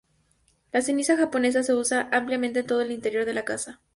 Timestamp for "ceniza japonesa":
0.81-1.61